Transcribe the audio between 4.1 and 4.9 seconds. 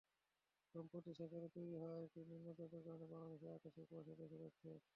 দেখা যাচ্ছে।